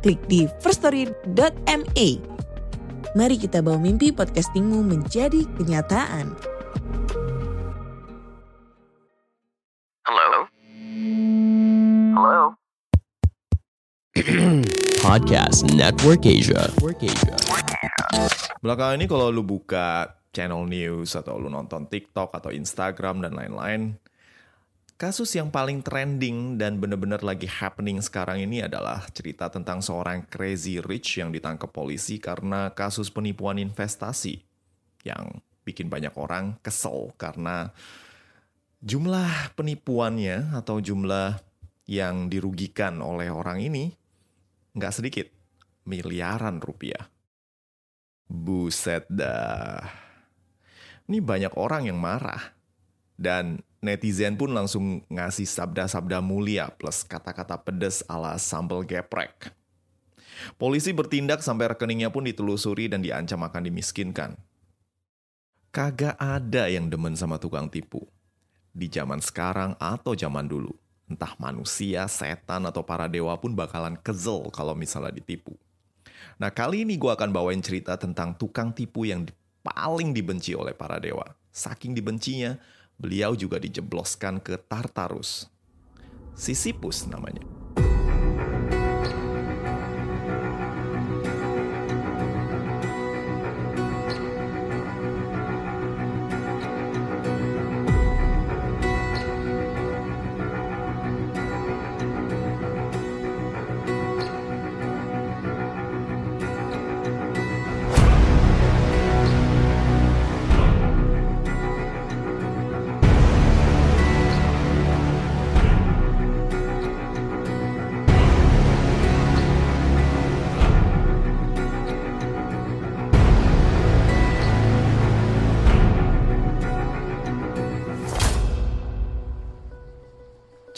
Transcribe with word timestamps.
klik 0.00 0.20
di 0.26 0.48
firststory.me. 0.64 2.08
Mari 3.12 3.36
kita 3.36 3.60
bawa 3.60 3.76
mimpi 3.76 4.08
podcastingmu 4.14 4.80
menjadi 4.80 5.44
kenyataan. 5.60 6.32
Hello? 10.08 10.30
Hello? 12.16 12.42
Podcast 15.04 15.66
Network 15.74 16.22
Asia. 16.24 16.70
Belakangan 18.60 19.00
ini 19.00 19.06
kalau 19.08 19.32
lu 19.32 19.42
buka 19.42 20.20
channel 20.30 20.68
news 20.68 21.18
atau 21.18 21.36
lu 21.40 21.50
nonton 21.50 21.90
TikTok 21.90 22.30
atau 22.30 22.54
Instagram 22.54 23.26
dan 23.26 23.34
lain-lain, 23.34 23.98
kasus 25.00 25.32
yang 25.32 25.48
paling 25.48 25.80
trending 25.80 26.60
dan 26.60 26.76
bener-bener 26.76 27.24
lagi 27.24 27.48
happening 27.48 28.04
sekarang 28.04 28.44
ini 28.44 28.60
adalah 28.60 29.00
cerita 29.08 29.48
tentang 29.48 29.80
seorang 29.80 30.28
crazy 30.28 30.76
rich 30.76 31.16
yang 31.16 31.32
ditangkap 31.32 31.72
polisi 31.72 32.20
karena 32.20 32.68
kasus 32.76 33.08
penipuan 33.08 33.56
investasi 33.56 34.44
yang 35.08 35.40
bikin 35.64 35.88
banyak 35.88 36.12
orang 36.20 36.60
kesel 36.60 37.16
karena 37.16 37.72
jumlah 38.84 39.56
penipuannya 39.56 40.52
atau 40.52 40.84
jumlah 40.84 41.40
yang 41.88 42.28
dirugikan 42.28 43.00
oleh 43.00 43.32
orang 43.32 43.64
ini 43.64 43.96
nggak 44.76 44.94
sedikit, 44.94 45.26
miliaran 45.88 46.60
rupiah. 46.60 47.08
Buset 48.30 49.08
dah. 49.10 49.82
Ini 51.10 51.18
banyak 51.18 51.58
orang 51.58 51.90
yang 51.90 51.98
marah. 51.98 52.54
Dan 53.20 53.58
netizen 53.80 54.36
pun 54.36 54.52
langsung 54.52 55.00
ngasih 55.08 55.48
sabda-sabda 55.48 56.20
mulia 56.20 56.68
plus 56.68 57.02
kata-kata 57.04 57.56
pedes 57.60 58.04
ala 58.06 58.36
sambal 58.36 58.84
geprek. 58.84 59.52
Polisi 60.56 60.92
bertindak 60.96 61.44
sampai 61.44 61.72
rekeningnya 61.76 62.08
pun 62.08 62.24
ditelusuri 62.24 62.88
dan 62.88 63.04
diancam 63.04 63.40
akan 63.44 63.62
dimiskinkan. 63.68 64.40
Kagak 65.68 66.16
ada 66.16 66.66
yang 66.68 66.88
demen 66.88 67.12
sama 67.12 67.36
tukang 67.36 67.68
tipu. 67.68 68.08
Di 68.72 68.88
zaman 68.88 69.20
sekarang 69.20 69.76
atau 69.76 70.16
zaman 70.16 70.48
dulu. 70.48 70.72
Entah 71.10 71.34
manusia, 71.42 72.06
setan, 72.06 72.70
atau 72.70 72.86
para 72.86 73.10
dewa 73.10 73.34
pun 73.34 73.50
bakalan 73.50 73.98
kezel 73.98 74.46
kalau 74.54 74.78
misalnya 74.78 75.18
ditipu. 75.18 75.58
Nah 76.38 76.48
kali 76.54 76.86
ini 76.86 76.94
gue 76.94 77.10
akan 77.10 77.34
bawain 77.34 77.60
cerita 77.60 77.98
tentang 77.98 78.32
tukang 78.38 78.70
tipu 78.72 79.04
yang 79.04 79.26
paling 79.60 80.14
dibenci 80.14 80.54
oleh 80.56 80.72
para 80.72 81.02
dewa. 81.02 81.26
Saking 81.50 81.98
dibencinya, 81.98 82.56
beliau 83.00 83.32
juga 83.32 83.56
dijebloskan 83.56 84.44
ke 84.44 84.60
Tartarus. 84.60 85.48
Sisyphus 86.36 87.08
namanya. 87.08 87.59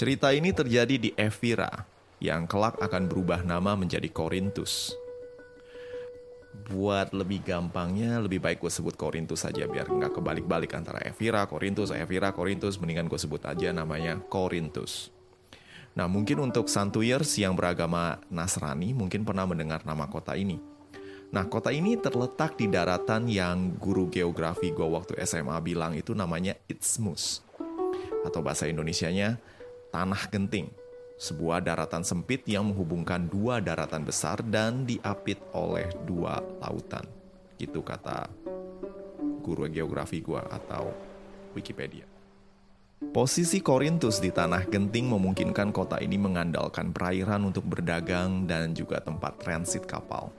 Cerita 0.03 0.35
ini 0.35 0.51
terjadi 0.51 0.99
di 0.99 1.15
Evira, 1.15 1.71
yang 2.19 2.51
kelak 2.51 2.75
akan 2.83 3.07
berubah 3.07 3.47
nama 3.47 3.79
menjadi 3.79 4.11
Korintus. 4.11 4.99
Buat 6.75 7.15
lebih 7.15 7.39
gampangnya, 7.47 8.19
lebih 8.19 8.43
baik 8.43 8.67
gue 8.67 8.73
sebut 8.75 8.99
Korintus 8.99 9.47
saja 9.47 9.63
biar 9.71 9.87
nggak 9.87 10.19
kebalik-balik 10.19 10.75
antara 10.75 10.99
Evira, 11.07 11.47
Korintus, 11.47 11.95
Evira, 11.95 12.35
Korintus. 12.35 12.83
Mendingan 12.83 13.07
gue 13.07 13.15
sebut 13.15 13.47
aja 13.47 13.71
namanya 13.71 14.19
Korintus. 14.27 15.15
Nah 15.95 16.11
mungkin 16.11 16.51
untuk 16.51 16.67
Santuyers 16.67 17.39
yang 17.39 17.55
beragama 17.55 18.19
Nasrani 18.27 18.91
mungkin 18.99 19.23
pernah 19.23 19.47
mendengar 19.47 19.87
nama 19.87 20.11
kota 20.11 20.35
ini. 20.35 20.59
Nah 21.31 21.47
kota 21.47 21.71
ini 21.71 21.95
terletak 21.95 22.59
di 22.59 22.67
daratan 22.67 23.31
yang 23.31 23.79
guru 23.79 24.11
geografi 24.11 24.75
gue 24.75 24.83
waktu 24.83 25.23
SMA 25.23 25.63
bilang 25.63 25.95
itu 25.95 26.11
namanya 26.11 26.59
Isthmus. 26.67 27.47
Atau 28.27 28.43
bahasa 28.43 28.67
Indonesianya 28.67 29.39
Tanah 29.93 30.25
Genting, 30.33 30.73
sebuah 31.21 31.61
daratan 31.61 32.01
sempit 32.01 32.49
yang 32.49 32.73
menghubungkan 32.73 33.29
dua 33.29 33.61
daratan 33.61 34.09
besar 34.09 34.41
dan 34.41 34.89
diapit 34.89 35.37
oleh 35.53 35.93
dua 36.09 36.41
lautan. 36.65 37.05
Gitu 37.61 37.85
kata 37.85 38.25
guru 39.45 39.69
geografi 39.69 40.25
gua 40.25 40.49
atau 40.49 40.97
Wikipedia. 41.53 42.09
Posisi 43.13 43.61
Korintus 43.61 44.17
di 44.17 44.33
Tanah 44.33 44.65
Genting 44.65 45.13
memungkinkan 45.13 45.77
kota 45.77 46.01
ini 46.01 46.17
mengandalkan 46.17 46.89
perairan 46.89 47.53
untuk 47.53 47.69
berdagang 47.69 48.49
dan 48.49 48.73
juga 48.73 48.97
tempat 49.05 49.45
transit 49.45 49.85
kapal. 49.85 50.33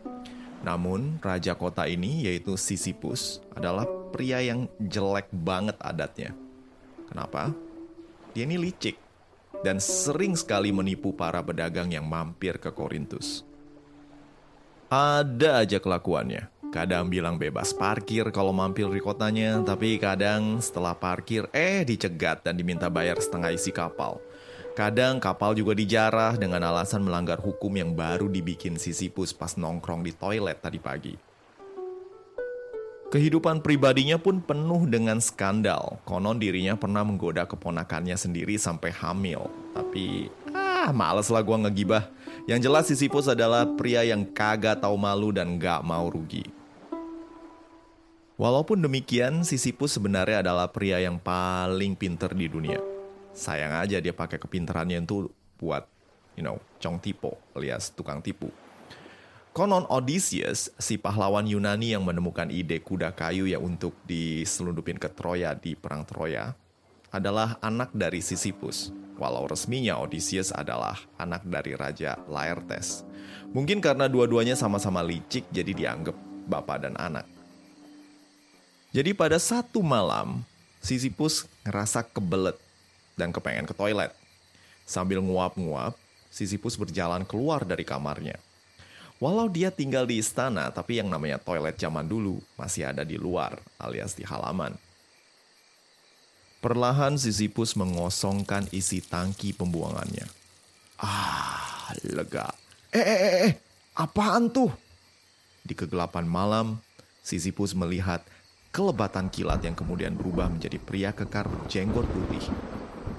Namun, 0.65 1.21
raja 1.21 1.53
kota 1.53 1.85
ini 1.85 2.25
yaitu 2.25 2.57
Sisyphus 2.57 3.37
adalah 3.53 3.85
pria 4.09 4.41
yang 4.41 4.65
jelek 4.81 5.29
banget 5.29 5.77
adatnya. 5.77 6.33
Kenapa? 7.05 7.53
Dia 8.33 8.49
ini 8.49 8.57
licik 8.57 9.03
dan 9.63 9.79
sering 9.79 10.35
sekali 10.35 10.69
menipu 10.69 11.15
para 11.15 11.39
pedagang 11.39 11.89
yang 11.89 12.05
mampir 12.05 12.59
ke 12.59 12.69
Korintus. 12.69 13.47
Ada 14.93 15.65
aja 15.65 15.81
kelakuannya. 15.81 16.53
Kadang 16.69 17.09
bilang 17.09 17.37
bebas 17.37 17.73
parkir 17.73 18.29
kalau 18.29 18.53
mampir 18.53 18.89
di 18.89 19.01
kotanya, 19.01 19.61
tapi 19.61 19.97
kadang 19.97 20.61
setelah 20.61 20.93
parkir 20.93 21.49
eh 21.53 21.81
dicegat 21.85 22.45
dan 22.45 22.57
diminta 22.57 22.89
bayar 22.89 23.17
setengah 23.17 23.53
isi 23.53 23.73
kapal. 23.73 24.21
Kadang 24.73 25.21
kapal 25.21 25.53
juga 25.53 25.77
dijarah 25.77 26.33
dengan 26.33 26.65
alasan 26.65 27.05
melanggar 27.05 27.37
hukum 27.37 27.69
yang 27.77 27.93
baru 27.93 28.25
dibikin 28.25 28.81
Sisyphus 28.81 29.29
pas 29.29 29.53
nongkrong 29.53 30.01
di 30.01 30.17
toilet 30.17 30.57
tadi 30.65 30.81
pagi. 30.81 31.32
Kehidupan 33.13 33.61
pribadinya 33.61 34.17
pun 34.17 34.41
penuh 34.41 34.89
dengan 34.89 35.21
skandal. 35.21 36.01
Konon 36.01 36.41
dirinya 36.41 36.73
pernah 36.73 37.05
menggoda 37.05 37.45
keponakannya 37.45 38.17
sendiri 38.17 38.57
sampai 38.57 38.89
hamil. 38.89 39.53
Tapi, 39.77 40.33
ah 40.49 40.89
males 40.89 41.29
lah 41.29 41.45
gue 41.45 41.53
ngegibah. 41.53 42.09
Yang 42.49 42.59
jelas 42.65 42.89
Sisyphus 42.89 43.29
adalah 43.29 43.69
pria 43.77 44.01
yang 44.01 44.25
kagak 44.25 44.81
tahu 44.81 44.97
malu 44.97 45.29
dan 45.29 45.61
gak 45.61 45.85
mau 45.85 46.09
rugi. 46.09 46.41
Walaupun 48.33 48.81
demikian, 48.81 49.45
Sisyphus 49.45 49.93
sebenarnya 49.93 50.41
adalah 50.41 50.73
pria 50.73 50.97
yang 50.97 51.21
paling 51.21 51.93
pinter 51.93 52.33
di 52.33 52.49
dunia. 52.49 52.81
Sayang 53.29 53.77
aja 53.77 54.01
dia 54.01 54.09
pakai 54.17 54.41
kepintarannya 54.41 55.05
itu 55.05 55.29
buat, 55.61 55.85
you 56.33 56.41
know, 56.41 56.57
cong 56.81 56.97
tipu 56.97 57.37
alias 57.53 57.93
tukang 57.93 58.25
tipu. 58.25 58.49
Konon 59.53 59.85
Odysseus, 59.85 60.73
si 60.81 60.97
pahlawan 60.97 61.45
Yunani 61.45 61.93
yang 61.93 62.01
menemukan 62.01 62.49
ide 62.49 62.81
kuda 62.81 63.13
kayu 63.13 63.45
yang 63.45 63.61
untuk 63.61 63.93
diselundupin 64.09 64.97
ke 64.97 65.05
Troya 65.13 65.53
di 65.53 65.77
Perang 65.77 66.01
Troya, 66.09 66.57
adalah 67.13 67.61
anak 67.61 67.93
dari 67.93 68.17
Sisyphus, 68.17 68.89
walau 69.21 69.45
resminya 69.45 70.01
Odysseus 70.01 70.49
adalah 70.49 70.97
anak 71.21 71.45
dari 71.45 71.77
Raja 71.77 72.17
Laertes. 72.25 73.05
Mungkin 73.53 73.77
karena 73.77 74.09
dua-duanya 74.09 74.57
sama-sama 74.57 75.05
licik 75.05 75.45
jadi 75.53 75.69
dianggap 75.69 76.17
bapak 76.49 76.89
dan 76.89 76.97
anak. 76.97 77.29
Jadi 78.89 79.13
pada 79.13 79.37
satu 79.37 79.85
malam, 79.85 80.41
Sisyphus 80.81 81.45
ngerasa 81.61 82.01
kebelet 82.01 82.57
dan 83.13 83.29
kepengen 83.29 83.69
ke 83.69 83.77
toilet. 83.77 84.17
Sambil 84.89 85.21
nguap-nguap, 85.21 85.93
Sisyphus 86.33 86.73
berjalan 86.73 87.21
keluar 87.21 87.61
dari 87.61 87.85
kamarnya. 87.85 88.41
Walau 89.23 89.47
dia 89.47 89.71
tinggal 89.71 90.03
di 90.03 90.19
istana, 90.19 90.67
tapi 90.67 90.99
yang 90.99 91.07
namanya 91.07 91.39
toilet 91.39 91.79
zaman 91.79 92.03
dulu 92.03 92.43
masih 92.59 92.91
ada 92.91 93.07
di 93.07 93.15
luar 93.15 93.55
alias 93.79 94.19
di 94.19 94.27
halaman. 94.27 94.75
Perlahan 96.59 97.15
Sisyphus 97.15 97.79
mengosongkan 97.79 98.67
isi 98.75 98.99
tangki 98.99 99.55
pembuangannya. 99.55 100.27
Ah, 100.99 101.95
lega. 102.03 102.51
Eh, 102.91 102.99
eh, 102.99 103.19
eh, 103.23 103.35
eh, 103.47 103.53
apaan 103.95 104.51
tuh? 104.51 104.75
Di 105.63 105.71
kegelapan 105.71 106.27
malam, 106.27 106.83
Sisyphus 107.23 107.71
melihat 107.79 108.27
kelebatan 108.75 109.31
kilat 109.31 109.63
yang 109.63 109.79
kemudian 109.79 110.19
berubah 110.19 110.51
menjadi 110.51 110.75
pria 110.83 111.15
kekar 111.15 111.47
jenggot 111.71 112.03
putih. 112.11 112.43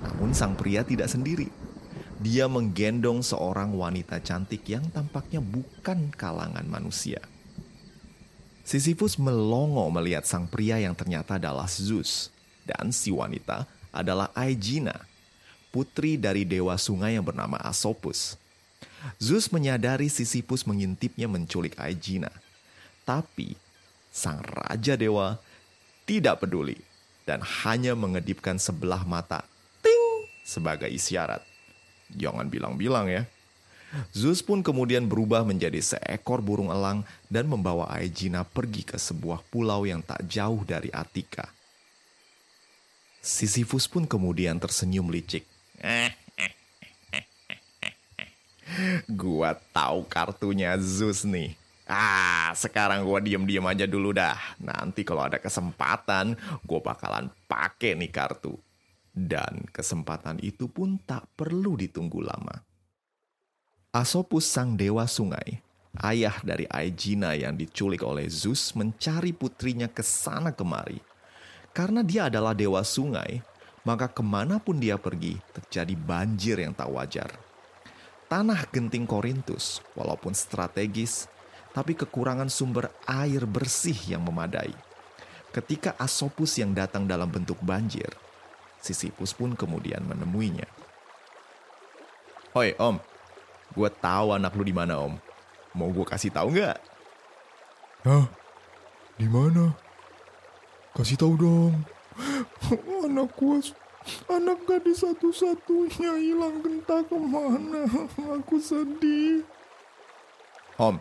Namun 0.04 0.36
sang 0.36 0.52
pria 0.52 0.84
tidak 0.84 1.08
sendiri. 1.08 1.48
Dia 2.24 2.48
menggendong 2.48 3.20
seorang 3.20 3.76
wanita 3.76 4.16
cantik 4.16 4.64
yang 4.64 4.88
tampaknya 4.88 5.44
bukan 5.44 6.08
kalangan 6.16 6.64
manusia. 6.64 7.20
Sisyphus 8.64 9.20
melongo 9.20 9.84
melihat 9.92 10.24
sang 10.24 10.48
pria 10.48 10.80
yang 10.80 10.96
ternyata 10.96 11.36
adalah 11.36 11.68
Zeus. 11.68 12.32
Dan 12.64 12.96
si 12.96 13.12
wanita 13.12 13.68
adalah 13.92 14.32
Aegina, 14.32 15.04
putri 15.68 16.16
dari 16.16 16.48
dewa 16.48 16.80
sungai 16.80 17.20
yang 17.20 17.28
bernama 17.28 17.60
Asopus. 17.60 18.40
Zeus 19.20 19.52
menyadari 19.52 20.08
Sisyphus 20.08 20.64
mengintipnya 20.64 21.28
menculik 21.28 21.76
Aegina. 21.76 22.32
Tapi 23.04 23.52
sang 24.08 24.40
raja 24.40 24.96
dewa 24.96 25.36
tidak 26.08 26.40
peduli 26.40 26.80
dan 27.28 27.44
hanya 27.44 27.92
mengedipkan 27.92 28.56
sebelah 28.56 29.04
mata 29.04 29.44
ting 29.84 30.24
sebagai 30.40 30.88
isyarat. 30.88 31.53
Jangan 32.12 32.50
bilang-bilang 32.52 33.08
ya. 33.08 33.24
Zeus 34.10 34.42
pun 34.42 34.58
kemudian 34.58 35.06
berubah 35.06 35.46
menjadi 35.46 35.78
seekor 35.78 36.42
burung 36.42 36.66
elang 36.66 37.06
dan 37.30 37.46
membawa 37.46 37.86
Aegina 37.94 38.42
pergi 38.42 38.82
ke 38.82 38.98
sebuah 38.98 39.38
pulau 39.54 39.86
yang 39.86 40.02
tak 40.02 40.26
jauh 40.26 40.66
dari 40.66 40.90
Atika. 40.90 41.46
Sisyphus 43.24 43.86
pun 43.86 44.04
kemudian 44.04 44.58
tersenyum 44.58 45.08
licik. 45.08 45.46
gua 49.20 49.54
tahu 49.72 50.04
kartunya 50.10 50.74
Zeus 50.82 51.22
nih. 51.24 51.54
Ah, 51.84 52.52
sekarang 52.56 53.04
gua 53.06 53.20
diem-diem 53.22 53.64
aja 53.64 53.86
dulu 53.86 54.12
dah. 54.12 54.36
Nanti 54.60 55.06
kalau 55.06 55.24
ada 55.24 55.38
kesempatan, 55.38 56.34
gua 56.66 56.80
bakalan 56.82 57.30
pakai 57.46 57.94
nih 57.96 58.10
kartu. 58.10 58.58
Dan 59.14 59.70
kesempatan 59.70 60.42
itu 60.42 60.66
pun 60.66 60.98
tak 60.98 61.30
perlu 61.38 61.78
ditunggu 61.78 62.18
lama. 62.18 62.66
Asopus 63.94 64.42
sang 64.42 64.74
dewa 64.74 65.06
sungai, 65.06 65.62
ayah 66.02 66.34
dari 66.42 66.66
Aegina 66.66 67.38
yang 67.38 67.54
diculik 67.54 68.02
oleh 68.02 68.26
Zeus 68.26 68.74
mencari 68.74 69.30
putrinya 69.30 69.86
ke 69.86 70.02
sana 70.02 70.50
kemari. 70.50 70.98
Karena 71.70 72.02
dia 72.02 72.26
adalah 72.26 72.58
dewa 72.58 72.82
sungai, 72.82 73.38
maka 73.86 74.10
ke 74.10 74.18
mana 74.26 74.58
pun 74.58 74.82
dia 74.82 74.98
pergi 74.98 75.38
terjadi 75.54 75.94
banjir 75.94 76.58
yang 76.58 76.74
tak 76.74 76.90
wajar. 76.90 77.30
Tanah 78.26 78.66
genting 78.74 79.06
Korintus, 79.06 79.78
walaupun 79.94 80.34
strategis, 80.34 81.30
tapi 81.70 81.94
kekurangan 81.94 82.50
sumber 82.50 82.90
air 83.06 83.46
bersih 83.46 83.94
yang 84.10 84.26
memadai. 84.26 84.74
Ketika 85.54 85.94
Asopus 86.02 86.58
yang 86.58 86.74
datang 86.74 87.06
dalam 87.06 87.30
bentuk 87.30 87.62
banjir, 87.62 88.10
Sisyphus 88.84 89.32
pun 89.32 89.56
kemudian 89.56 90.04
menemuinya. 90.04 90.68
Hoi 92.52 92.76
om, 92.76 93.00
gue 93.72 93.88
tahu 93.88 94.36
anak 94.36 94.52
lu 94.52 94.60
di 94.60 94.76
mana 94.76 95.00
om. 95.00 95.16
Mau 95.72 95.88
gue 95.88 96.04
kasih 96.04 96.28
tahu 96.28 96.52
nggak? 96.52 96.76
Hah? 98.04 98.28
Di 99.16 99.24
mana? 99.24 99.72
Kasih 100.92 101.16
tahu 101.16 101.34
dong. 101.40 101.74
Anak 103.08 103.32
gue, 103.40 103.72
anak 104.28 104.58
gadis 104.68 105.00
satu-satunya 105.00 106.20
hilang 106.20 106.60
entah 106.62 107.00
ke 107.02 107.16
mana. 107.16 107.88
Aku 108.36 108.60
sedih. 108.60 109.42
Om, 110.76 111.00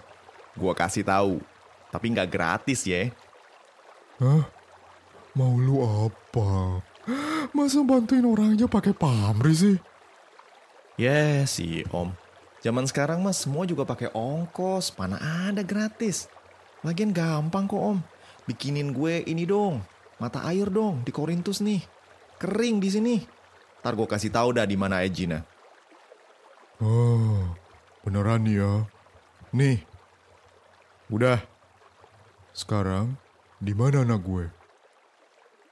gue 0.55 0.73
kasih 0.73 1.03
tahu, 1.03 1.43
tapi 1.91 2.15
nggak 2.15 2.31
gratis 2.31 2.87
ya. 2.87 3.11
Hah? 4.23 4.47
Mau 5.35 5.59
lu 5.59 5.83
apa? 5.83 6.81
Masa 7.51 7.83
bantuin 7.83 8.23
orang 8.23 8.55
aja 8.55 8.63
pakai 8.65 8.95
pamrih 8.95 9.55
sih? 9.55 9.77
Ya 10.95 11.43
yes, 11.43 11.59
sih 11.59 11.83
om. 11.91 12.15
Zaman 12.63 12.87
sekarang 12.87 13.19
mas 13.19 13.43
semua 13.43 13.67
juga 13.67 13.83
pakai 13.83 14.07
ongkos, 14.15 14.95
mana 14.95 15.19
ada 15.19 15.59
gratis. 15.67 16.31
Lagian 16.79 17.11
gampang 17.11 17.67
kok 17.67 17.81
om. 17.81 17.99
Bikinin 18.47 18.95
gue 18.95 19.23
ini 19.27 19.43
dong, 19.43 19.83
mata 20.15 20.47
air 20.47 20.71
dong 20.71 21.03
di 21.03 21.11
Korintus 21.11 21.59
nih. 21.59 21.83
Kering 22.39 22.79
di 22.79 22.89
sini. 22.91 23.15
Ntar 23.83 23.99
gue 23.99 24.07
kasih 24.07 24.31
tahu 24.31 24.55
dah 24.55 24.63
di 24.63 24.79
mana 24.79 25.03
Ejina. 25.03 25.43
Oh, 26.79 27.51
beneran 28.07 28.47
ya? 28.47 28.87
Nih, 29.51 29.83
udah. 31.11 31.39
Sekarang, 32.55 33.19
di 33.59 33.75
mana 33.75 34.07
anak 34.07 34.23
gue? 34.23 34.62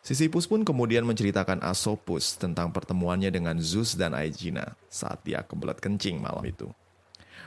Sisyphus 0.02 0.50
pun 0.50 0.66
kemudian 0.66 1.06
menceritakan 1.06 1.62
Asopus 1.62 2.34
tentang 2.34 2.74
pertemuannya 2.74 3.30
dengan 3.30 3.54
Zeus 3.62 3.94
dan 3.94 4.18
Aegina 4.18 4.74
saat 4.90 5.22
dia 5.22 5.46
kebelet 5.46 5.78
kencing 5.78 6.18
malam 6.18 6.42
itu. 6.42 6.74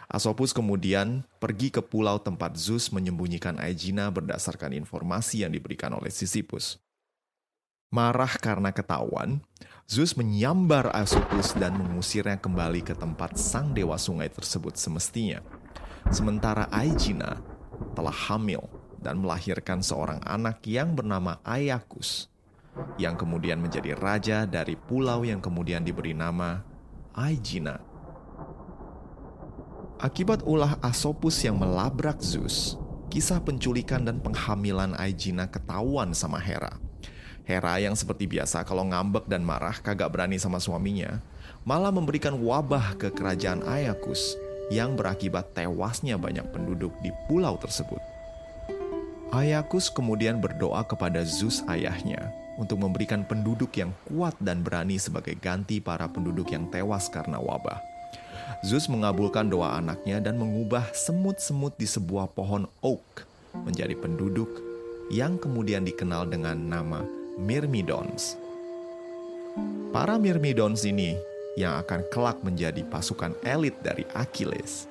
Asopus 0.07 0.55
kemudian 0.55 1.27
pergi 1.43 1.75
ke 1.75 1.83
pulau 1.83 2.23
tempat 2.23 2.55
Zeus 2.55 2.95
menyembunyikan 2.95 3.59
Aegina 3.59 4.07
berdasarkan 4.07 4.71
informasi 4.71 5.43
yang 5.43 5.51
diberikan 5.51 5.99
oleh 5.99 6.15
Sisyphus. 6.15 6.79
Marah 7.91 8.39
karena 8.39 8.71
ketahuan, 8.71 9.43
Zeus 9.91 10.15
menyambar 10.15 10.95
Asopus 10.95 11.59
dan 11.59 11.75
mengusirnya 11.75 12.39
kembali 12.39 12.87
ke 12.87 12.95
tempat 12.95 13.35
sang 13.35 13.75
dewa 13.75 13.99
sungai 13.99 14.31
tersebut 14.31 14.79
semestinya. 14.79 15.43
Sementara 16.15 16.71
Aegina 16.71 17.43
telah 17.99 18.15
hamil 18.31 18.63
dan 19.03 19.19
melahirkan 19.19 19.83
seorang 19.83 20.23
anak 20.23 20.63
yang 20.71 20.95
bernama 20.95 21.43
Ayakus 21.43 22.31
yang 22.99 23.19
kemudian 23.19 23.59
menjadi 23.59 23.95
raja 23.99 24.47
dari 24.47 24.75
pulau 24.79 25.23
yang 25.27 25.43
kemudian 25.43 25.83
diberi 25.83 26.15
nama 26.15 26.63
Aegina. 27.15 27.79
Akibat 30.03 30.43
ulah 30.45 30.77
Asopus 30.83 31.39
yang 31.47 31.57
melabrak 31.57 32.19
Zeus, 32.19 32.77
kisah 33.09 33.39
penculikan 33.41 34.03
dan 34.03 34.19
penghamilan 34.19 34.99
Aegina 34.99 35.47
ketahuan 35.47 36.13
sama 36.13 36.43
Hera. 36.43 36.77
Hera 37.45 37.77
yang 37.77 37.95
seperti 37.95 38.25
biasa 38.25 38.65
kalau 38.65 38.89
ngambek 38.89 39.29
dan 39.29 39.45
marah 39.45 39.77
kagak 39.79 40.11
berani 40.11 40.41
sama 40.41 40.59
suaminya, 40.59 41.21
malah 41.63 41.93
memberikan 41.93 42.35
wabah 42.35 42.97
ke 42.97 43.13
kerajaan 43.13 43.63
Ayakus 43.69 44.35
yang 44.73 44.97
berakibat 44.97 45.53
tewasnya 45.53 46.17
banyak 46.17 46.49
penduduk 46.51 46.93
di 47.05 47.13
pulau 47.29 47.55
tersebut. 47.61 48.14
Ayakus 49.35 49.91
kemudian 49.91 50.39
berdoa 50.39 50.87
kepada 50.87 51.27
Zeus 51.27 51.67
ayahnya 51.67 52.31
untuk 52.55 52.79
memberikan 52.79 53.27
penduduk 53.27 53.75
yang 53.75 53.91
kuat 54.07 54.31
dan 54.39 54.63
berani 54.63 54.95
sebagai 54.95 55.35
ganti 55.35 55.83
para 55.83 56.07
penduduk 56.07 56.55
yang 56.55 56.71
tewas 56.71 57.11
karena 57.11 57.43
wabah. 57.43 57.83
Zeus 58.63 58.87
mengabulkan 58.87 59.51
doa 59.51 59.75
anaknya 59.75 60.23
dan 60.23 60.39
mengubah 60.39 60.87
semut-semut 60.95 61.75
di 61.75 61.83
sebuah 61.83 62.31
pohon 62.31 62.71
oak 62.79 63.27
menjadi 63.67 63.99
penduduk 63.99 64.55
yang 65.11 65.35
kemudian 65.35 65.83
dikenal 65.83 66.31
dengan 66.31 66.55
nama 66.55 67.03
Myrmidons. 67.35 68.39
Para 69.91 70.15
Myrmidons 70.15 70.87
ini 70.87 71.19
yang 71.59 71.83
akan 71.83 72.07
kelak 72.15 72.39
menjadi 72.47 72.87
pasukan 72.87 73.35
elit 73.43 73.75
dari 73.83 74.07
Achilles. 74.15 74.87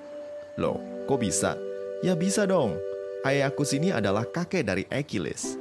Loh, 0.60 0.84
kok 1.08 1.24
bisa? 1.24 1.56
Ya 2.04 2.12
bisa 2.20 2.44
dong. 2.44 2.76
Ayakus 3.24 3.72
ini 3.72 3.88
adalah 3.88 4.28
kakek 4.28 4.68
dari 4.68 4.84
Achilles. 4.92 5.56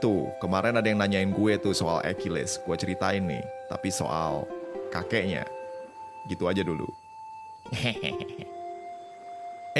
Tuh, 0.00 0.32
kemarin 0.40 0.72
ada 0.72 0.88
yang 0.88 0.96
nanyain 0.96 1.28
gue 1.28 1.60
tuh 1.60 1.76
soal 1.76 2.00
Achilles. 2.00 2.56
Gue 2.64 2.80
ceritain 2.80 3.20
nih, 3.20 3.44
tapi 3.68 3.92
soal 3.92 4.48
kakeknya. 4.88 5.44
Gitu 6.32 6.48
aja 6.48 6.64
dulu. 6.64 6.88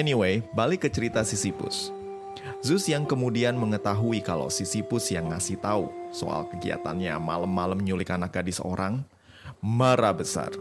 anyway, 0.00 0.45
balik 0.53 0.85
ke 0.85 0.93
cerita 0.93 1.25
Sisyphus. 1.25 1.88
Zeus 2.61 2.85
yang 2.85 3.09
kemudian 3.09 3.57
mengetahui 3.57 4.21
kalau 4.21 4.53
Sisyphus 4.53 5.09
yang 5.09 5.33
ngasih 5.33 5.57
tahu 5.65 5.88
soal 6.12 6.45
kegiatannya 6.53 7.17
malam-malam 7.17 7.81
nyulik 7.81 8.12
anak 8.12 8.37
gadis 8.37 8.61
orang, 8.61 9.00
marah 9.65 10.12
besar. 10.12 10.53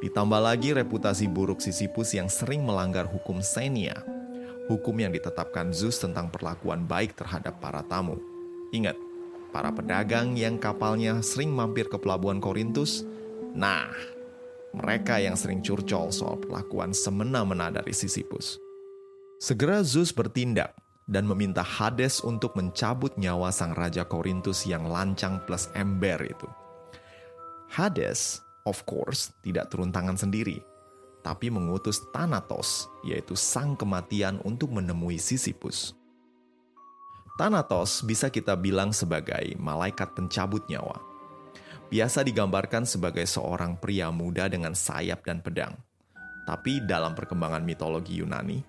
Ditambah 0.00 0.40
lagi 0.40 0.72
reputasi 0.72 1.28
buruk 1.28 1.60
Sisyphus 1.60 2.16
yang 2.16 2.32
sering 2.32 2.64
melanggar 2.64 3.04
hukum 3.04 3.44
Xenia, 3.44 4.21
hukum 4.70 4.94
yang 4.98 5.10
ditetapkan 5.10 5.74
Zeus 5.74 5.98
tentang 5.98 6.30
perlakuan 6.30 6.86
baik 6.86 7.18
terhadap 7.18 7.58
para 7.58 7.82
tamu. 7.86 8.18
Ingat, 8.70 8.96
para 9.50 9.70
pedagang 9.74 10.34
yang 10.38 10.56
kapalnya 10.56 11.20
sering 11.20 11.50
mampir 11.50 11.86
ke 11.90 11.98
pelabuhan 11.98 12.38
Korintus, 12.38 13.04
nah, 13.52 13.90
mereka 14.72 15.20
yang 15.20 15.36
sering 15.36 15.60
curcol 15.60 16.08
soal 16.08 16.40
perlakuan 16.40 16.96
semena-mena 16.96 17.68
dari 17.68 17.92
Sisyphus. 17.92 18.56
Segera 19.42 19.84
Zeus 19.84 20.14
bertindak 20.14 20.72
dan 21.04 21.26
meminta 21.28 21.60
Hades 21.60 22.22
untuk 22.22 22.54
mencabut 22.56 23.12
nyawa 23.18 23.52
sang 23.52 23.76
Raja 23.76 24.06
Korintus 24.06 24.64
yang 24.64 24.88
lancang 24.88 25.42
plus 25.44 25.68
ember 25.76 26.22
itu. 26.24 26.48
Hades, 27.68 28.40
of 28.64 28.80
course, 28.88 29.34
tidak 29.44 29.68
turun 29.68 29.90
tangan 29.92 30.16
sendiri, 30.16 30.62
tapi 31.22 31.48
mengutus 31.48 32.02
Thanatos, 32.10 32.90
yaitu 33.06 33.38
sang 33.38 33.78
kematian 33.78 34.42
untuk 34.42 34.74
menemui 34.74 35.16
Sisyphus. 35.16 35.94
Thanatos 37.38 38.04
bisa 38.04 38.28
kita 38.28 38.58
bilang 38.58 38.92
sebagai 38.92 39.56
malaikat 39.56 40.12
pencabut 40.12 40.66
nyawa. 40.68 41.00
Biasa 41.88 42.20
digambarkan 42.26 42.84
sebagai 42.84 43.24
seorang 43.24 43.78
pria 43.80 44.12
muda 44.12 44.50
dengan 44.50 44.76
sayap 44.76 45.24
dan 45.24 45.40
pedang. 45.40 45.72
Tapi 46.44 46.82
dalam 46.84 47.14
perkembangan 47.16 47.62
mitologi 47.62 48.20
Yunani, 48.20 48.60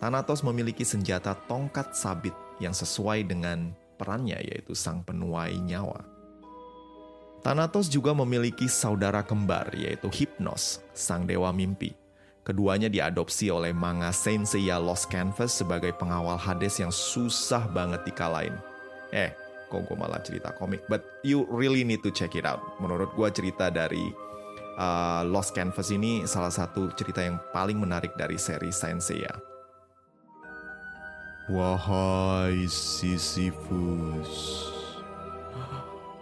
Thanatos 0.00 0.40
memiliki 0.40 0.80
senjata 0.80 1.36
tongkat 1.46 1.92
sabit 1.92 2.32
yang 2.56 2.72
sesuai 2.72 3.28
dengan 3.28 3.72
perannya 4.00 4.40
yaitu 4.40 4.72
sang 4.72 5.04
penuai 5.04 5.60
nyawa. 5.60 6.00
Thanatos 7.44 7.88
juga 7.88 8.16
memiliki 8.16 8.68
saudara 8.68 9.24
kembar 9.24 9.72
yaitu 9.76 10.08
Hypnos, 10.08 10.80
sang 10.96 11.28
dewa 11.28 11.52
mimpi. 11.52 11.99
Keduanya 12.40 12.88
diadopsi 12.88 13.52
oleh 13.52 13.76
manga 13.76 14.08
Saint 14.16 14.48
Seiya 14.48 14.80
Lost 14.80 15.12
Canvas 15.12 15.60
sebagai 15.60 15.92
pengawal 15.92 16.40
Hades 16.40 16.80
yang 16.80 16.88
susah 16.88 17.68
banget 17.68 18.00
dikalahin. 18.08 18.56
Eh, 19.12 19.28
kok 19.68 19.84
gue 19.84 19.92
malah 19.92 20.24
cerita 20.24 20.50
komik, 20.56 20.80
but 20.88 21.04
you 21.20 21.44
really 21.52 21.84
need 21.84 22.00
to 22.00 22.08
check 22.08 22.32
it 22.32 22.48
out. 22.48 22.64
Menurut 22.80 23.12
gue 23.12 23.28
cerita 23.28 23.68
dari 23.68 24.08
uh, 24.80 25.22
Lost 25.28 25.52
Canvas 25.52 25.92
ini 25.92 26.24
salah 26.24 26.48
satu 26.48 26.88
cerita 26.96 27.20
yang 27.20 27.36
paling 27.52 27.76
menarik 27.76 28.16
dari 28.16 28.40
seri 28.40 28.72
Saint 28.72 29.04
Seiya. 29.04 29.36
Wahai 31.50 32.64
Sisyphus, 32.70 34.32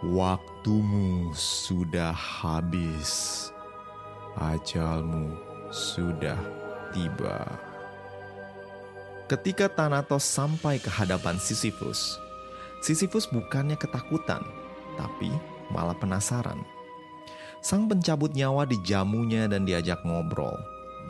waktumu 0.01 1.29
sudah 1.37 2.11
habis, 2.11 3.47
ajalmu 4.41 5.48
sudah 5.69 6.37
tiba. 6.93 7.45
Ketika 9.29 9.69
Thanatos 9.69 10.25
sampai 10.25 10.81
ke 10.81 10.89
hadapan 10.89 11.37
Sisyphus, 11.37 12.17
Sisyphus 12.81 13.29
bukannya 13.29 13.77
ketakutan, 13.77 14.41
tapi 14.97 15.29
malah 15.69 15.93
penasaran. 15.93 16.57
Sang 17.61 17.85
pencabut 17.85 18.33
nyawa 18.33 18.65
dijamunya 18.65 19.45
dan 19.45 19.69
diajak 19.69 20.01
ngobrol. 20.01 20.57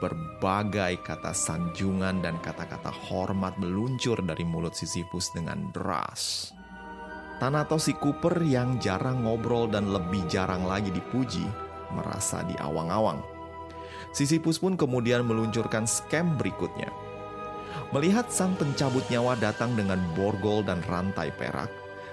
Berbagai 0.03 0.99
kata 1.03 1.31
sanjungan 1.31 2.23
dan 2.23 2.39
kata-kata 2.43 2.91
hormat 2.91 3.55
meluncur 3.59 4.19
dari 4.23 4.43
mulut 4.43 4.75
Sisyphus 4.75 5.31
dengan 5.31 5.71
deras. 5.71 6.51
Thanatos 7.39 7.87
si 7.87 7.95
Cooper 7.95 8.43
yang 8.43 8.83
jarang 8.83 9.23
ngobrol 9.23 9.71
dan 9.71 9.95
lebih 9.95 10.27
jarang 10.27 10.67
lagi 10.67 10.91
dipuji, 10.91 11.47
merasa 11.95 12.43
diawang-awang. 12.43 13.38
Sisyphus 14.15 14.60
pun 14.60 14.79
kemudian 14.79 15.25
meluncurkan 15.25 15.86
scam 15.86 16.38
berikutnya. 16.39 16.89
Melihat 17.89 18.29
sang 18.29 18.53
pencabut 18.58 19.06
nyawa 19.10 19.34
datang 19.38 19.74
dengan 19.74 19.98
borgol 20.13 20.62
dan 20.62 20.82
rantai 20.86 21.34
perak, 21.34 21.70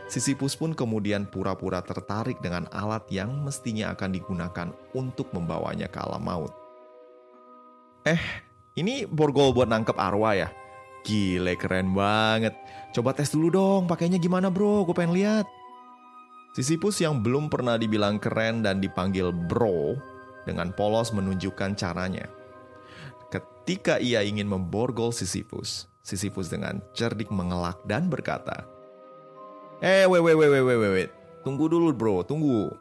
Sisyphus 0.06 0.54
pun 0.54 0.70
kemudian 0.70 1.26
pura-pura 1.26 1.82
tertarik 1.82 2.38
dengan 2.38 2.70
alat 2.70 3.02
yang 3.10 3.42
mestinya 3.42 3.90
akan 3.90 4.10
digunakan 4.14 4.68
untuk 4.94 5.34
membawanya 5.34 5.90
ke 5.90 5.98
alam 5.98 6.22
maut. 6.22 6.54
Eh, 8.06 8.22
ini 8.78 9.02
borgol 9.02 9.50
buat 9.50 9.66
nangkep 9.66 9.98
arwah 9.98 10.38
ya? 10.38 10.48
Gile 11.02 11.58
keren 11.58 11.90
banget. 11.90 12.54
Coba 12.94 13.18
tes 13.18 13.34
dulu 13.34 13.50
dong, 13.50 13.82
pakainya 13.90 14.22
gimana 14.22 14.46
bro? 14.46 14.86
Gue 14.86 14.94
pengen 14.94 15.18
lihat. 15.18 15.46
Sisyphus 16.54 17.02
yang 17.02 17.20
belum 17.20 17.50
pernah 17.50 17.74
dibilang 17.74 18.22
keren 18.22 18.62
dan 18.62 18.78
dipanggil 18.78 19.34
bro, 19.34 19.98
dengan 20.46 20.70
polos 20.72 21.10
menunjukkan 21.10 21.74
caranya. 21.74 22.30
Ketika 23.28 23.98
ia 23.98 24.22
ingin 24.22 24.46
memborgol 24.46 25.10
Sisyphus, 25.10 25.90
Sisyphus 26.06 26.46
dengan 26.46 26.78
cerdik 26.94 27.28
mengelak 27.34 27.82
dan 27.84 28.06
berkata, 28.06 28.64
Eh, 29.84 30.08
wait, 30.08 30.24
wait, 30.24 30.38
wait, 30.38 30.48
wait, 30.48 30.64
wait, 30.64 30.92
wait. 30.94 31.10
Tunggu 31.44 31.68
dulu 31.68 31.92
bro, 31.92 32.24
tunggu. 32.24 32.72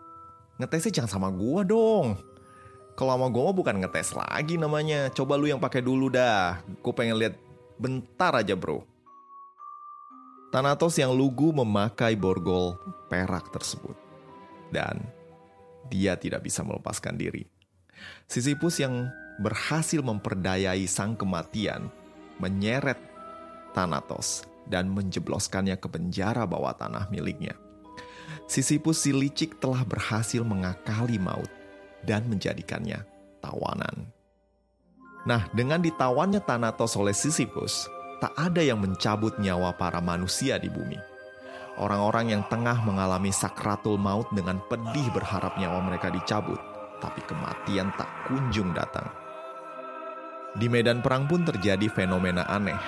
Ngetesnya 0.55 1.03
jangan 1.03 1.11
sama 1.11 1.27
gua 1.27 1.67
dong. 1.67 2.15
Kalau 2.95 3.11
sama 3.11 3.27
gua 3.27 3.51
bukan 3.51 3.83
ngetes 3.83 4.15
lagi 4.15 4.55
namanya. 4.55 5.11
Coba 5.11 5.35
lu 5.35 5.51
yang 5.51 5.59
pakai 5.59 5.83
dulu 5.83 6.07
dah. 6.07 6.63
Gue 6.79 6.93
pengen 6.95 7.19
lihat 7.19 7.35
bentar 7.75 8.31
aja 8.39 8.55
bro. 8.55 8.87
Thanatos 10.55 10.95
yang 10.95 11.11
lugu 11.11 11.51
memakai 11.51 12.15
borgol 12.15 12.79
perak 13.11 13.51
tersebut. 13.51 13.99
Dan 14.71 15.03
dia 15.91 16.15
tidak 16.15 16.47
bisa 16.47 16.63
melepaskan 16.63 17.19
diri. 17.19 17.43
Sisyphus 18.25 18.81
yang 18.81 19.09
berhasil 19.39 19.99
memperdayai 19.99 20.87
sang 20.87 21.13
kematian 21.19 21.91
menyeret 22.39 22.99
Thanatos 23.75 24.47
dan 24.65 24.87
menjebloskannya 24.87 25.75
ke 25.75 25.87
penjara 25.91 26.47
bawah 26.47 26.73
tanah 26.73 27.11
miliknya. 27.11 27.53
Sisyphus 28.47 29.03
si 29.03 29.11
licik 29.11 29.59
telah 29.59 29.83
berhasil 29.83 30.41
mengakali 30.41 31.19
maut 31.19 31.49
dan 32.05 32.25
menjadikannya 32.29 33.03
tawanan. 33.43 34.09
Nah, 35.25 35.49
dengan 35.51 35.81
ditawannya 35.81 36.39
Thanatos 36.45 36.93
oleh 36.93 37.13
Sisyphus, 37.13 37.89
tak 38.21 38.31
ada 38.37 38.61
yang 38.61 38.77
mencabut 38.77 39.35
nyawa 39.41 39.73
para 39.73 39.97
manusia 39.97 40.61
di 40.61 40.69
bumi. 40.69 40.97
Orang-orang 41.75 42.31
yang 42.31 42.43
tengah 42.47 42.79
mengalami 42.85 43.35
sakratul 43.35 43.99
maut 43.99 44.29
dengan 44.31 44.63
pedih 44.69 45.11
berharap 45.11 45.59
nyawa 45.59 45.83
mereka 45.83 46.07
dicabut, 46.07 46.61
tapi 46.99 47.21
kematian 47.23 47.91
tak 47.95 48.07
kunjung 48.27 48.71
datang. 48.71 49.07
Di 50.55 50.71
medan 50.71 51.03
perang 51.03 51.27
pun 51.27 51.43
terjadi 51.43 51.91
fenomena 51.91 52.47
aneh. 52.47 52.79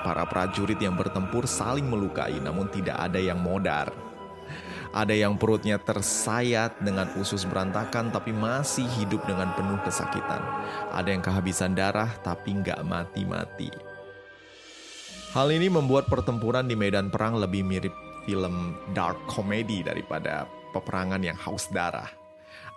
Para 0.00 0.24
prajurit 0.24 0.78
yang 0.78 0.94
bertempur 0.94 1.44
saling 1.44 1.84
melukai 1.84 2.38
namun 2.38 2.70
tidak 2.70 2.96
ada 2.96 3.18
yang 3.18 3.42
modar. 3.42 3.90
Ada 4.90 5.14
yang 5.14 5.38
perutnya 5.38 5.78
tersayat 5.78 6.82
dengan 6.82 7.06
usus 7.18 7.46
berantakan 7.46 8.10
tapi 8.10 8.34
masih 8.34 8.86
hidup 8.98 9.22
dengan 9.26 9.54
penuh 9.54 9.78
kesakitan. 9.86 10.42
Ada 10.90 11.14
yang 11.14 11.22
kehabisan 11.22 11.78
darah 11.78 12.10
tapi 12.22 12.58
nggak 12.58 12.82
mati-mati. 12.82 13.70
Hal 15.30 15.46
ini 15.54 15.70
membuat 15.70 16.10
pertempuran 16.10 16.66
di 16.66 16.74
medan 16.74 17.06
perang 17.06 17.38
lebih 17.38 17.62
mirip 17.62 17.94
film 18.26 18.74
dark 18.90 19.18
comedy 19.30 19.86
daripada 19.86 20.46
peperangan 20.74 21.22
yang 21.22 21.38
haus 21.38 21.70
darah. 21.70 22.19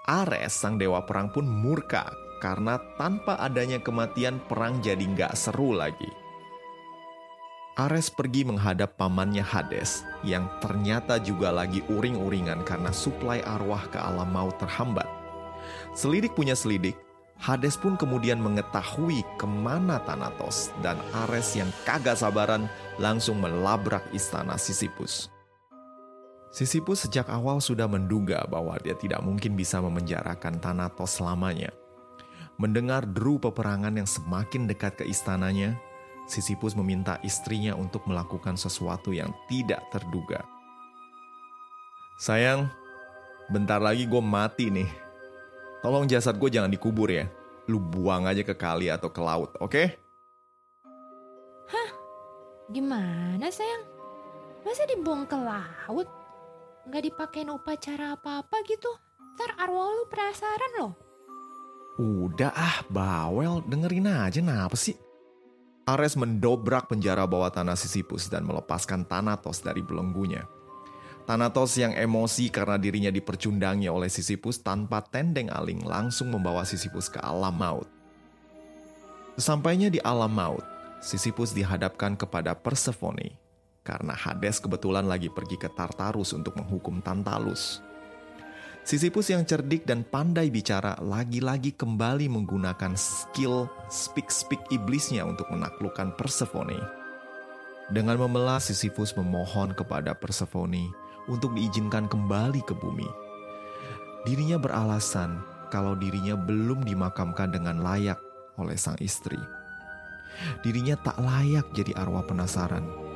Ares, 0.03 0.51
sang 0.51 0.75
dewa 0.75 1.07
perang 1.07 1.31
pun 1.31 1.47
murka 1.47 2.11
karena 2.43 2.75
tanpa 2.99 3.39
adanya 3.39 3.79
kematian 3.79 4.35
perang 4.51 4.83
jadi 4.83 4.99
nggak 4.99 5.31
seru 5.31 5.71
lagi. 5.71 6.11
Ares 7.79 8.11
pergi 8.11 8.45
menghadap 8.45 8.99
pamannya 8.99 9.41
Hades 9.41 10.05
yang 10.21 10.45
ternyata 10.61 11.17
juga 11.23 11.49
lagi 11.55 11.81
uring-uringan 11.87 12.67
karena 12.67 12.91
suplai 12.93 13.41
arwah 13.47 13.81
ke 13.89 13.97
alam 13.97 14.29
maut 14.29 14.53
terhambat. 14.61 15.07
Selidik 15.97 16.37
punya 16.37 16.53
selidik, 16.53 16.99
Hades 17.41 17.79
pun 17.79 17.97
kemudian 17.97 18.37
mengetahui 18.37 19.25
ke 19.41 19.47
mana 19.49 19.97
Thanatos 20.05 20.69
dan 20.85 21.01
Ares 21.25 21.57
yang 21.57 21.71
kagak 21.81 22.19
sabaran 22.19 22.69
langsung 23.01 23.41
melabrak 23.41 24.05
istana 24.13 24.59
Sisyphus. 24.59 25.32
Sisyphus 26.53 27.09
sejak 27.09 27.33
awal 27.33 27.57
sudah 27.57 27.89
menduga 27.89 28.45
bahwa 28.45 28.77
dia 28.77 28.93
tidak 28.93 29.25
mungkin 29.25 29.57
bisa 29.57 29.81
memenjarakan 29.81 30.61
Thanatos 30.61 31.17
selamanya. 31.17 31.73
Mendengar 32.61 33.09
deru 33.09 33.41
peperangan 33.41 33.97
yang 33.97 34.05
semakin 34.05 34.69
dekat 34.69 35.01
ke 35.01 35.03
istananya, 35.09 35.73
Sisyphus 36.29 36.77
meminta 36.77 37.17
istrinya 37.25 37.73
untuk 37.73 38.05
melakukan 38.05 38.53
sesuatu 38.53 39.09
yang 39.09 39.33
tidak 39.49 39.81
terduga. 39.89 40.45
Sayang, 42.21 42.69
bentar 43.49 43.81
lagi 43.81 44.05
gue 44.05 44.21
mati 44.21 44.69
nih. 44.69 44.87
Tolong 45.81 46.05
jasad 46.05 46.37
gue 46.37 46.53
jangan 46.53 46.69
dikubur 46.69 47.09
ya. 47.09 47.25
Lu 47.65 47.81
buang 47.81 48.29
aja 48.29 48.45
ke 48.45 48.53
kali 48.53 48.93
atau 48.93 49.09
ke 49.09 49.17
laut, 49.25 49.57
oke? 49.57 49.73
Okay? 49.73 49.87
Hah? 51.65 51.89
Gimana 52.69 53.49
sayang? 53.49 53.89
Masa 54.61 54.85
dibuang 54.85 55.25
ke 55.25 55.33
laut? 55.33 56.22
Nggak 56.83 57.03
dipakein 57.07 57.47
upacara 57.47 58.19
apa-apa 58.19 58.59
gitu? 58.67 58.91
Ntar 59.33 59.55
arwah 59.55 59.89
lu 59.95 60.03
penasaran 60.11 60.71
loh. 60.83 60.93
Udah 62.01 62.51
ah, 62.51 62.83
bawel. 62.91 63.63
Dengerin 63.63 64.09
aja 64.09 64.43
napa 64.43 64.75
sih? 64.75 64.97
Ares 65.83 66.15
mendobrak 66.15 66.87
penjara 66.87 67.27
bawah 67.27 67.51
tanah 67.51 67.75
Sisyphus 67.75 68.31
dan 68.31 68.47
melepaskan 68.47 69.03
Thanatos 69.03 69.59
dari 69.59 69.83
belenggunya. 69.83 70.47
Thanatos 71.23 71.75
yang 71.79 71.95
emosi 71.95 72.51
karena 72.51 72.75
dirinya 72.75 73.11
dipercundangi 73.11 73.87
oleh 73.87 74.11
Sisyphus 74.11 74.59
tanpa 74.59 74.99
tendeng 75.03 75.47
aling 75.47 75.83
langsung 75.87 76.31
membawa 76.31 76.67
Sisyphus 76.67 77.07
ke 77.07 77.19
alam 77.23 77.55
maut. 77.55 77.87
Sesampainya 79.39 79.87
di 79.87 80.03
alam 80.03 80.31
maut, 80.31 80.63
Sisyphus 80.99 81.55
dihadapkan 81.55 82.15
kepada 82.19 82.55
Persephone 82.55 83.42
karena 83.83 84.15
Hades 84.15 84.63
kebetulan 84.63 85.03
lagi 85.03 85.27
pergi 85.27 85.59
ke 85.59 85.67
Tartarus 85.67 86.31
untuk 86.31 86.55
menghukum 86.55 87.03
Tantalus. 87.03 87.83
Sisyphus 88.83 89.31
yang 89.31 89.47
cerdik 89.47 89.87
dan 89.87 90.03
pandai 90.03 90.51
bicara 90.51 90.99
lagi-lagi 90.99 91.71
kembali 91.71 92.27
menggunakan 92.27 92.99
skill 92.99 93.71
speak-speak 93.87 94.59
iblisnya 94.75 95.23
untuk 95.23 95.47
menaklukkan 95.51 96.11
Persephone. 96.19 96.83
Dengan 97.91 98.19
membelah 98.19 98.59
Sisyphus 98.59 99.15
memohon 99.15 99.71
kepada 99.71 100.11
Persephone 100.11 100.91
untuk 101.31 101.55
diizinkan 101.55 102.11
kembali 102.11 102.59
ke 102.67 102.75
bumi. 102.75 103.07
Dirinya 104.27 104.59
beralasan 104.59 105.39
kalau 105.71 105.95
dirinya 105.95 106.35
belum 106.35 106.83
dimakamkan 106.83 107.55
dengan 107.55 107.79
layak 107.83 108.19
oleh 108.59 108.75
sang 108.75 108.99
istri. 108.99 109.39
Dirinya 110.59 110.99
tak 110.99 111.19
layak 111.23 111.71
jadi 111.71 111.95
arwah 111.95 112.27
penasaran. 112.27 113.12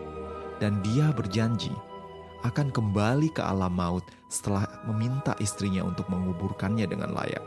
Dan 0.58 0.82
dia 0.82 1.14
berjanji 1.14 1.74
akan 2.46 2.74
kembali 2.74 3.34
ke 3.34 3.42
alam 3.42 3.74
maut 3.74 4.06
setelah 4.30 4.66
meminta 4.86 5.34
istrinya 5.38 5.86
untuk 5.86 6.10
menguburkannya 6.10 6.86
dengan 6.86 7.14
layak. 7.14 7.44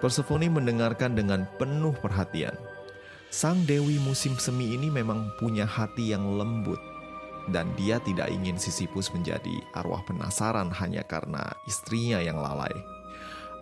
Persephone 0.00 0.52
mendengarkan 0.52 1.16
dengan 1.16 1.48
penuh 1.56 1.96
perhatian. 1.96 2.52
Sang 3.32 3.64
dewi 3.64 3.98
musim 3.98 4.36
semi 4.36 4.76
ini 4.76 4.92
memang 4.92 5.32
punya 5.40 5.66
hati 5.66 6.12
yang 6.12 6.38
lembut 6.38 6.78
dan 7.50 7.68
dia 7.76 8.00
tidak 8.00 8.32
ingin 8.32 8.56
Sisyphus 8.56 9.12
menjadi 9.12 9.60
arwah 9.76 10.00
penasaran 10.06 10.72
hanya 10.72 11.04
karena 11.04 11.52
istrinya 11.68 12.22
yang 12.22 12.40
lalai. 12.40 12.72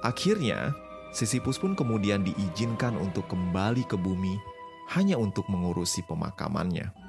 Akhirnya, 0.06 0.74
Sisyphus 1.10 1.58
pun 1.58 1.74
kemudian 1.74 2.22
diizinkan 2.22 2.94
untuk 2.98 3.26
kembali 3.30 3.86
ke 3.86 3.98
bumi 3.98 4.38
hanya 4.94 5.18
untuk 5.18 5.46
mengurusi 5.50 6.02
pemakamannya. 6.06 7.01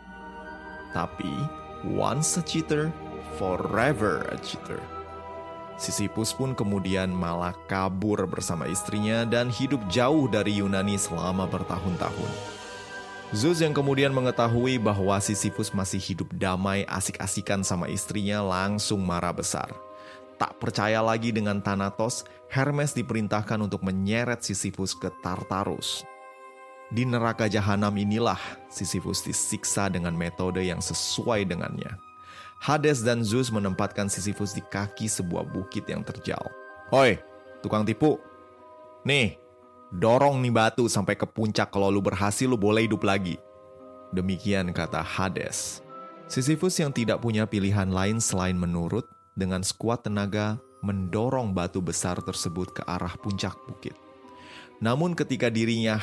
Tapi, 0.94 1.34
once 1.84 2.38
a 2.38 2.44
cheater, 2.46 2.94
forever 3.36 4.30
a 4.30 4.38
cheater. 4.40 4.80
Sisyphus 5.74 6.32
pun 6.32 6.54
kemudian 6.54 7.10
malah 7.10 7.58
kabur 7.66 8.30
bersama 8.30 8.70
istrinya 8.70 9.26
dan 9.26 9.50
hidup 9.50 9.82
jauh 9.90 10.30
dari 10.30 10.62
Yunani 10.62 11.02
selama 11.02 11.50
bertahun-tahun. 11.50 12.32
Zeus 13.34 13.66
yang 13.66 13.74
kemudian 13.74 14.14
mengetahui 14.14 14.78
bahwa 14.78 15.18
Sisyphus 15.18 15.74
masih 15.74 15.98
hidup 15.98 16.30
damai 16.38 16.86
asik-asikan 16.86 17.66
sama 17.66 17.90
istrinya 17.90 18.46
langsung 18.46 19.02
marah 19.02 19.34
besar. 19.34 19.74
Tak 20.38 20.62
percaya 20.62 21.02
lagi 21.02 21.34
dengan 21.34 21.58
Thanatos, 21.58 22.30
Hermes 22.54 22.94
diperintahkan 22.94 23.58
untuk 23.58 23.82
menyeret 23.82 24.46
Sisyphus 24.46 24.94
ke 24.94 25.10
Tartarus. 25.26 26.06
Di 26.94 27.10
neraka 27.10 27.50
jahanam 27.50 27.90
inilah 27.98 28.38
Sisyphus 28.70 29.26
disiksa 29.26 29.90
dengan 29.90 30.14
metode 30.14 30.62
yang 30.62 30.78
sesuai 30.78 31.50
dengannya. 31.50 31.98
Hades 32.62 33.02
dan 33.02 33.26
Zeus 33.26 33.50
menempatkan 33.50 34.06
Sisyphus 34.06 34.54
di 34.54 34.62
kaki 34.62 35.10
sebuah 35.10 35.42
bukit 35.50 35.90
yang 35.90 36.06
terjal. 36.06 36.54
Hoi, 36.94 37.18
tukang 37.66 37.82
tipu. 37.82 38.22
Nih, 39.10 39.42
dorong 39.90 40.38
nih 40.38 40.54
batu 40.54 40.86
sampai 40.86 41.18
ke 41.18 41.26
puncak 41.26 41.74
kalau 41.74 41.90
lu 41.90 41.98
berhasil 41.98 42.46
lu 42.46 42.62
boleh 42.62 42.86
hidup 42.86 43.02
lagi. 43.02 43.42
Demikian 44.14 44.70
kata 44.70 45.02
Hades. 45.02 45.82
Sisyphus 46.30 46.78
yang 46.78 46.94
tidak 46.94 47.26
punya 47.26 47.50
pilihan 47.50 47.90
lain 47.90 48.22
selain 48.22 48.54
menurut, 48.54 49.10
dengan 49.34 49.66
sekuat 49.66 50.06
tenaga 50.06 50.62
mendorong 50.86 51.58
batu 51.58 51.82
besar 51.82 52.22
tersebut 52.22 52.70
ke 52.70 52.86
arah 52.86 53.18
puncak 53.18 53.58
bukit. 53.66 53.98
Namun 54.78 55.18
ketika 55.18 55.50
dirinya 55.50 55.98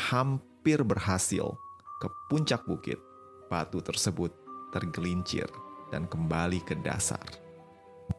hampir 0.61 0.85
berhasil 0.85 1.57
ke 2.05 2.09
puncak 2.29 2.69
bukit, 2.69 3.01
batu 3.49 3.81
tersebut 3.81 4.29
tergelincir 4.77 5.49
dan 5.89 6.05
kembali 6.05 6.61
ke 6.69 6.77
dasar. 6.85 7.25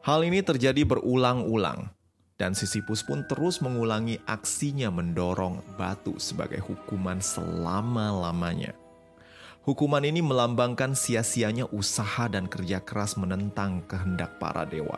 Hal 0.02 0.26
ini 0.26 0.42
terjadi 0.42 0.82
berulang-ulang, 0.82 1.94
dan 2.42 2.58
Sisyphus 2.58 3.06
pun 3.06 3.22
terus 3.30 3.62
mengulangi 3.62 4.18
aksinya 4.26 4.90
mendorong 4.90 5.62
batu 5.78 6.18
sebagai 6.18 6.66
hukuman 6.66 7.22
selama-lamanya. 7.22 8.74
Hukuman 9.62 10.02
ini 10.02 10.26
melambangkan 10.26 10.98
sia-sianya 10.98 11.70
usaha 11.70 12.26
dan 12.26 12.50
kerja 12.50 12.82
keras 12.82 13.22
menentang 13.22 13.86
kehendak 13.86 14.42
para 14.42 14.66
dewa. 14.66 14.98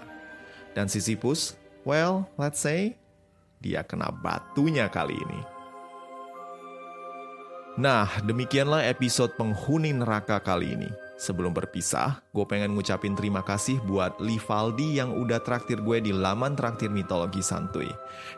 Dan 0.71 0.87
Sisyphus, 0.87 1.59
well, 1.83 2.23
let's 2.39 2.63
say, 2.63 2.95
dia 3.59 3.83
kena 3.83 4.15
batunya 4.15 4.87
kali 4.87 5.19
ini. 5.19 5.52
Nah, 7.73 8.05
demikianlah 8.21 8.85
episode 8.85 9.33
penghuni 9.33 9.97
neraka 9.97 10.37
kali 10.37 10.77
ini. 10.77 10.93
Sebelum 11.17 11.57
berpisah, 11.57 12.21
gue 12.29 12.45
pengen 12.45 12.77
ngucapin 12.77 13.17
terima 13.17 13.41
kasih 13.41 13.81
buat 13.89 14.21
Livaldi 14.21 15.01
yang 15.01 15.09
udah 15.09 15.41
traktir 15.41 15.81
gue 15.81 15.97
di 15.97 16.13
laman 16.13 16.53
traktir 16.53 16.93
mitologi 16.93 17.41
santuy. 17.41 17.89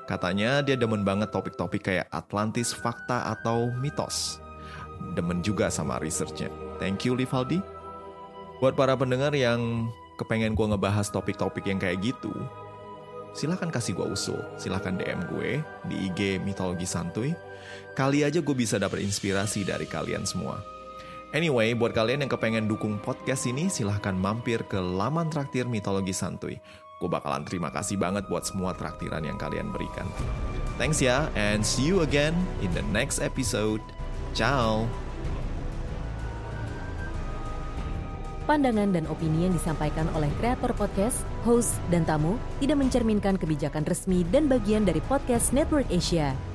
Katanya 0.07 0.63
dia 0.63 0.79
demen 0.79 1.03
banget 1.03 1.35
topik-topik 1.35 1.83
kayak 1.83 2.07
Atlantis, 2.15 2.71
fakta, 2.71 3.27
atau 3.35 3.75
mitos. 3.83 4.39
Demen 5.19 5.43
juga 5.43 5.67
sama 5.67 5.99
researchnya. 5.99 6.47
Thank 6.79 7.03
you 7.03 7.19
Livaldi. 7.19 7.59
Buat 8.63 8.79
para 8.79 8.95
pendengar 8.95 9.35
yang 9.35 9.91
kepengen 10.15 10.55
gue 10.55 10.67
ngebahas 10.71 11.11
topik-topik 11.11 11.67
yang 11.67 11.75
kayak 11.75 11.99
gitu, 11.99 12.31
silahkan 13.35 13.67
kasih 13.67 13.99
gue 13.99 14.07
usul. 14.15 14.39
Silahkan 14.55 14.95
DM 14.95 15.27
gue 15.27 15.59
di 15.91 16.07
IG 16.07 16.39
Mitologi 16.39 16.87
Santuy. 16.87 17.35
Kali 17.95 18.27
aja 18.27 18.43
gue 18.43 18.51
bisa 18.51 18.75
dapat 18.75 18.99
inspirasi 18.99 19.63
dari 19.63 19.87
kalian 19.87 20.27
semua. 20.27 20.59
Anyway, 21.31 21.71
buat 21.71 21.95
kalian 21.95 22.27
yang 22.27 22.31
kepengen 22.31 22.67
dukung 22.67 22.99
podcast 22.99 23.47
ini, 23.47 23.71
silahkan 23.71 24.11
mampir 24.11 24.67
ke 24.67 24.75
laman 24.75 25.31
traktir 25.31 25.63
Mitologi 25.63 26.11
Santuy. 26.11 26.59
Gue 26.99 27.07
bakalan 27.07 27.47
terima 27.47 27.71
kasih 27.71 27.95
banget 27.95 28.27
buat 28.27 28.43
semua 28.43 28.75
traktiran 28.75 29.23
yang 29.23 29.39
kalian 29.39 29.71
berikan. 29.71 30.07
Thanks 30.75 30.99
ya, 30.99 31.31
and 31.39 31.63
see 31.63 31.87
you 31.87 32.03
again 32.03 32.35
in 32.59 32.67
the 32.75 32.83
next 32.91 33.23
episode. 33.23 33.79
Ciao! 34.35 34.91
Pandangan 38.43 38.91
dan 38.91 39.07
opini 39.07 39.47
yang 39.47 39.55
disampaikan 39.55 40.11
oleh 40.13 40.27
kreator 40.43 40.75
podcast, 40.75 41.23
host, 41.47 41.79
dan 41.87 42.03
tamu 42.03 42.35
tidak 42.59 42.77
mencerminkan 42.77 43.39
kebijakan 43.39 43.87
resmi 43.87 44.27
dan 44.35 44.51
bagian 44.51 44.83
dari 44.83 44.99
podcast 45.07 45.55
Network 45.55 45.87
Asia. 45.87 46.54